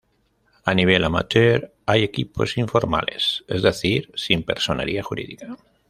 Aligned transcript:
A 0.63 0.71
nivel 0.73 1.03
amateur 1.03 1.75
hay 1.85 2.01
equipos 2.03 2.57
informales, 2.57 3.45
es 3.47 3.61
decir 3.61 4.09
sin 4.15 4.41
personería 4.41 5.03
jurídica. 5.03 5.55